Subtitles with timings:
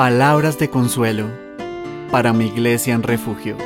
[0.00, 1.26] Palabras de consuelo
[2.10, 3.58] para mi iglesia en refugio.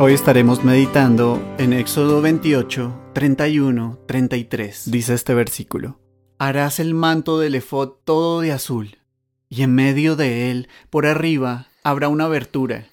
[0.00, 4.90] Hoy estaremos meditando en Éxodo 28, 31, 33.
[4.90, 6.00] Dice este versículo.
[6.40, 8.98] Harás el manto del efod todo de azul,
[9.48, 12.88] y en medio de él, por arriba, habrá una abertura,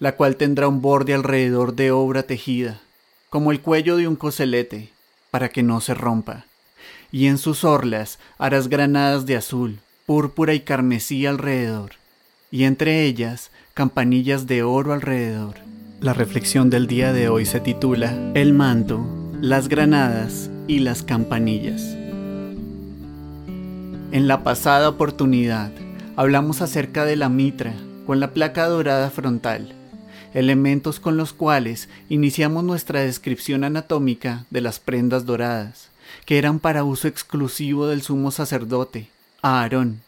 [0.00, 2.82] la cual tendrá un borde alrededor de obra tejida,
[3.30, 4.97] como el cuello de un coselete,
[5.30, 6.44] para que no se rompa.
[7.10, 11.92] Y en sus orlas harás granadas de azul, púrpura y carmesí alrededor,
[12.50, 15.56] y entre ellas campanillas de oro alrededor.
[16.00, 19.04] La reflexión del día de hoy se titula El manto,
[19.40, 21.82] las granadas y las campanillas.
[24.10, 25.70] En la pasada oportunidad
[26.16, 27.74] hablamos acerca de la mitra
[28.06, 29.74] con la placa dorada frontal,
[30.34, 35.90] elementos con los cuales iniciamos nuestra descripción anatómica de las prendas doradas,
[36.26, 39.08] que eran para uso exclusivo del sumo sacerdote,
[39.42, 40.00] Aarón.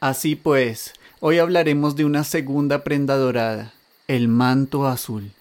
[0.00, 3.72] Así pues, hoy hablaremos de una segunda prenda dorada,
[4.06, 5.32] el manto azul.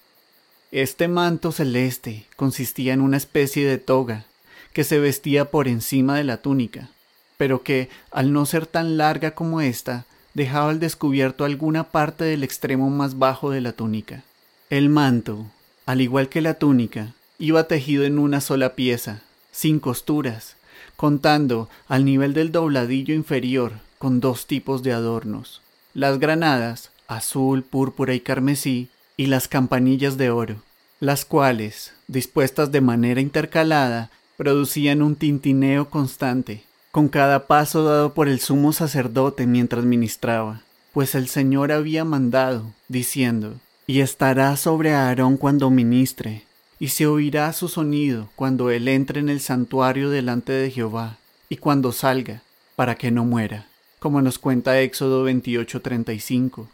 [0.72, 4.25] Este manto celeste consistía en una especie de toga
[4.73, 6.89] que se vestía por encima de la túnica
[7.38, 10.06] pero que, al no ser tan larga como ésta,
[10.38, 14.23] dejaba al descubierto alguna parte del extremo más bajo de la túnica.
[14.69, 15.47] El manto,
[15.88, 20.55] al igual que la túnica, iba tejido en una sola pieza, sin costuras,
[20.95, 25.63] contando al nivel del dobladillo inferior con dos tipos de adornos,
[25.95, 30.57] las granadas, azul, púrpura y carmesí, y las campanillas de oro,
[30.99, 36.63] las cuales, dispuestas de manera intercalada, producían un tintineo constante,
[36.98, 42.73] con cada paso dado por el sumo sacerdote mientras ministraba, pues el Señor había mandado,
[42.88, 43.53] diciendo,
[43.86, 46.42] y estará sobre Aarón cuando ministre,
[46.80, 51.58] y se oirá su sonido cuando él entre en el santuario delante de Jehová, y
[51.58, 52.42] cuando salga,
[52.75, 53.68] para que no muera,
[54.00, 56.68] como nos cuenta Éxodo 28:35.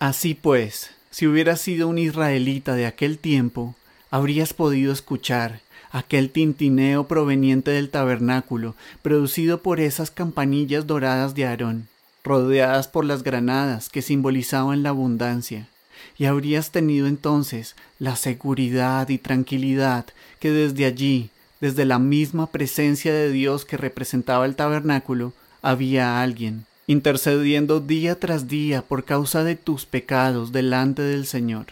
[0.00, 3.76] Así pues, si hubieras sido un israelita de aquel tiempo,
[4.10, 11.88] habrías podido escuchar aquel tintineo proveniente del tabernáculo, producido por esas campanillas doradas de Aarón,
[12.24, 15.68] rodeadas por las granadas que simbolizaban la abundancia,
[16.16, 20.06] y habrías tenido entonces la seguridad y tranquilidad
[20.40, 25.32] que desde allí, desde la misma presencia de Dios que representaba el tabernáculo,
[25.62, 31.66] había alguien, intercediendo día tras día por causa de tus pecados delante del Señor.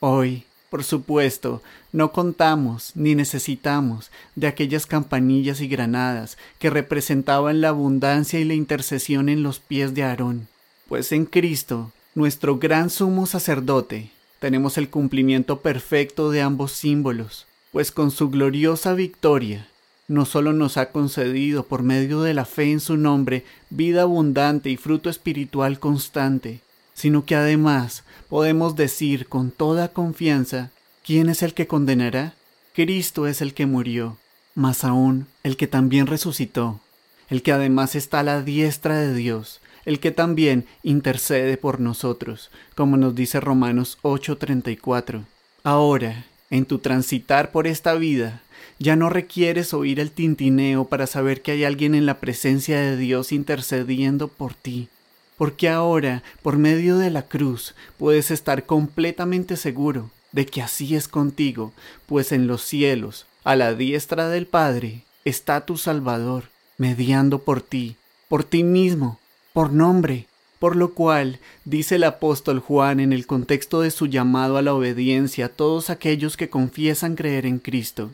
[0.00, 0.44] Hoy,
[0.76, 8.38] por supuesto, no contamos ni necesitamos de aquellas campanillas y granadas que representaban la abundancia
[8.40, 10.48] y la intercesión en los pies de Aarón,
[10.86, 17.90] pues en Cristo, nuestro gran sumo sacerdote, tenemos el cumplimiento perfecto de ambos símbolos, pues
[17.90, 19.68] con su gloriosa victoria,
[20.08, 24.68] no solo nos ha concedido por medio de la fe en su nombre vida abundante
[24.68, 26.60] y fruto espiritual constante,
[26.96, 30.70] sino que además podemos decir con toda confianza,
[31.04, 32.34] ¿quién es el que condenará?
[32.74, 34.16] Cristo es el que murió,
[34.54, 36.80] más aún el que también resucitó,
[37.28, 42.50] el que además está a la diestra de Dios, el que también intercede por nosotros,
[42.74, 45.26] como nos dice Romanos 8:34.
[45.64, 48.40] Ahora, en tu transitar por esta vida,
[48.78, 52.96] ya no requieres oír el tintineo para saber que hay alguien en la presencia de
[52.96, 54.88] Dios intercediendo por ti
[55.36, 61.08] porque ahora, por medio de la cruz, puedes estar completamente seguro de que así es
[61.08, 61.72] contigo,
[62.06, 66.44] pues en los cielos, a la diestra del Padre, está tu Salvador,
[66.78, 67.96] mediando por ti,
[68.28, 69.18] por ti mismo,
[69.52, 70.26] por nombre,
[70.58, 74.74] por lo cual, dice el apóstol Juan en el contexto de su llamado a la
[74.74, 78.10] obediencia a todos aquellos que confiesan creer en Cristo,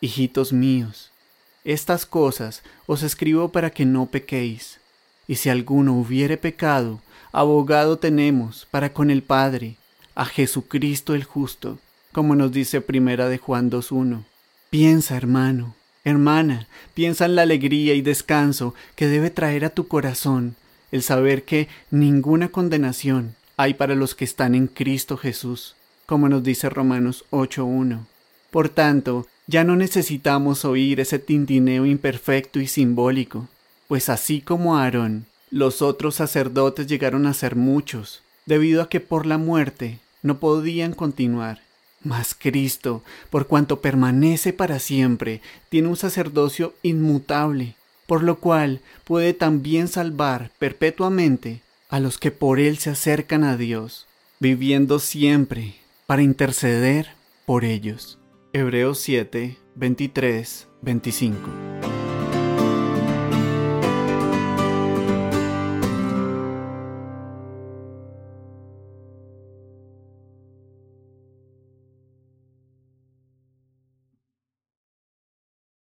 [0.00, 1.10] Hijitos míos,
[1.64, 4.80] estas cosas os escribo para que no pequéis.
[5.26, 7.00] Y si alguno hubiere pecado,
[7.32, 9.76] abogado tenemos para con el Padre,
[10.14, 11.78] a Jesucristo el justo,
[12.12, 14.24] como nos dice Primera de Juan 2.1.
[14.70, 15.74] Piensa, hermano,
[16.04, 20.56] hermana, piensa en la alegría y descanso que debe traer a tu corazón
[20.92, 25.74] el saber que ninguna condenación hay para los que están en Cristo Jesús,
[26.06, 28.00] como nos dice Romanos 8.1.
[28.50, 33.48] Por tanto, ya no necesitamos oír ese tintineo imperfecto y simbólico,
[33.94, 39.24] pues así como Aarón, los otros sacerdotes llegaron a ser muchos, debido a que por
[39.24, 41.60] la muerte no podían continuar.
[42.02, 47.76] Mas Cristo, por cuanto permanece para siempre, tiene un sacerdocio inmutable,
[48.08, 53.56] por lo cual puede también salvar perpetuamente a los que por él se acercan a
[53.56, 54.08] Dios,
[54.40, 55.76] viviendo siempre
[56.06, 57.10] para interceder
[57.46, 58.18] por ellos.
[58.52, 61.73] Hebreos 7, 23, 25.